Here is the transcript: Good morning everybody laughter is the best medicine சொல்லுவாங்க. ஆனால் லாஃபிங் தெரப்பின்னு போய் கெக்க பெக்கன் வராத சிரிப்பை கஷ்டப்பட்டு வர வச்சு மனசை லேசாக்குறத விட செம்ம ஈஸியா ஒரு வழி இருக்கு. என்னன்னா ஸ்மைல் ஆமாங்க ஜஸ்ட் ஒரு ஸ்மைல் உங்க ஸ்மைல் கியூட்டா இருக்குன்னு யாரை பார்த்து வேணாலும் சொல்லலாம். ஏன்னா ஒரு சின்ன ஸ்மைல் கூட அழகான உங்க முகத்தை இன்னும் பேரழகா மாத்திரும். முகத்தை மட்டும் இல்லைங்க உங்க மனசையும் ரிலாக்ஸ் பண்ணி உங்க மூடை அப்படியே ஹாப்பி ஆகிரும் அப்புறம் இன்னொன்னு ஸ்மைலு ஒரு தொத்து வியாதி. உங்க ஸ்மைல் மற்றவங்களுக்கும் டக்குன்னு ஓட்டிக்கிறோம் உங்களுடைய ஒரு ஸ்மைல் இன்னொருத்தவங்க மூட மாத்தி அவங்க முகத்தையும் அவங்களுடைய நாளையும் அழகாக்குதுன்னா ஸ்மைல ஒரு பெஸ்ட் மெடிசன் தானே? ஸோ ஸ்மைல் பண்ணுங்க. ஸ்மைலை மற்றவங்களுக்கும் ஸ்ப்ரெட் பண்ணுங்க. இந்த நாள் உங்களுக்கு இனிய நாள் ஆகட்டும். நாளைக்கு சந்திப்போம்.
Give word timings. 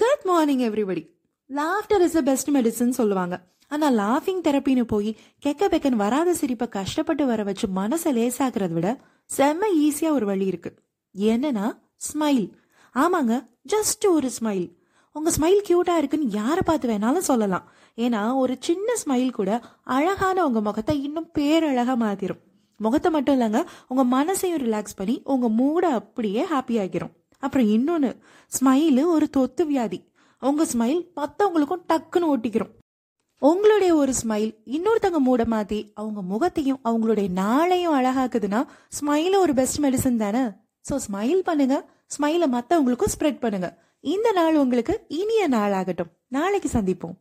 Good 0.00 0.22
morning 0.24 0.60
everybody 0.66 1.02
laughter 1.50 2.02
is 2.04 2.14
the 2.16 2.20
best 2.20 2.50
medicine 2.56 2.92
சொல்லுவாங்க. 2.98 3.34
ஆனால் 3.70 3.94
லாஃபிங் 3.94 4.40
தெரப்பின்னு 4.46 4.84
போய் 4.92 5.10
கெக்க 5.44 5.68
பெக்கன் 5.72 5.98
வராத 6.02 6.34
சிரிப்பை 6.34 6.66
கஷ்டப்பட்டு 6.68 7.24
வர 7.26 7.42
வச்சு 7.48 7.66
மனசை 7.78 8.10
லேசாக்குறத 8.18 8.72
விட 8.72 8.88
செம்ம 9.30 9.68
ஈஸியா 9.84 10.10
ஒரு 10.10 10.26
வழி 10.26 10.46
இருக்கு. 10.46 10.70
என்னன்னா 11.14 11.66
ஸ்மைல் 12.08 12.46
ஆமாங்க 12.94 13.36
ஜஸ்ட் 13.74 14.06
ஒரு 14.16 14.30
ஸ்மைல் 14.38 14.66
உங்க 15.16 15.30
ஸ்மைல் 15.38 15.60
கியூட்டா 15.68 15.96
இருக்குன்னு 16.00 16.28
யாரை 16.40 16.62
பார்த்து 16.64 16.92
வேணாலும் 16.92 17.28
சொல்லலாம். 17.30 17.66
ஏன்னா 17.98 18.22
ஒரு 18.42 18.56
சின்ன 18.68 18.94
ஸ்மைல் 19.04 19.30
கூட 19.30 19.60
அழகான 19.96 20.44
உங்க 20.48 20.60
முகத்தை 20.60 20.94
இன்னும் 21.02 21.32
பேரழகா 21.38 21.96
மாத்திரும். 22.04 22.42
முகத்தை 22.80 23.10
மட்டும் 23.12 23.36
இல்லைங்க 23.38 23.62
உங்க 23.88 24.04
மனசையும் 24.16 24.62
ரிலாக்ஸ் 24.66 24.98
பண்ணி 25.00 25.16
உங்க 25.34 25.48
மூடை 25.48 25.90
அப்படியே 25.90 26.44
ஹாப்பி 26.54 26.76
ஆகிரும் 26.84 27.12
அப்புறம் 27.42 27.68
இன்னொன்னு 27.76 28.10
ஸ்மைலு 28.52 29.02
ஒரு 29.14 29.26
தொத்து 29.36 29.64
வியாதி. 29.66 29.98
உங்க 30.42 30.62
ஸ்மைல் 30.72 31.00
மற்றவங்களுக்கும் 31.18 31.84
டக்குன்னு 31.90 32.30
ஓட்டிக்கிறோம் 32.34 32.72
உங்களுடைய 33.42 33.92
ஒரு 34.00 34.12
ஸ்மைல் 34.22 34.50
இன்னொருத்தவங்க 34.76 35.20
மூட 35.28 35.42
மாத்தி 35.52 35.78
அவங்க 36.00 36.20
முகத்தையும் 36.32 36.80
அவங்களுடைய 36.88 37.28
நாளையும் 37.40 37.96
அழகாக்குதுன்னா 37.98 38.60
ஸ்மைல 38.98 39.34
ஒரு 39.44 39.54
பெஸ்ட் 39.60 39.80
மெடிசன் 39.84 40.22
தானே? 40.24 40.42
ஸோ 40.88 40.94
ஸ்மைல் 41.06 41.42
பண்ணுங்க. 41.48 41.76
ஸ்மைலை 42.14 42.46
மற்றவங்களுக்கும் 42.56 43.14
ஸ்ப்ரெட் 43.14 43.42
பண்ணுங்க. 43.44 43.68
இந்த 44.04 44.28
நாள் 44.38 44.60
உங்களுக்கு 44.62 44.94
இனிய 45.20 45.42
நாள் 45.56 45.74
ஆகட்டும். 45.80 46.12
நாளைக்கு 46.28 46.68
சந்திப்போம். 46.78 47.16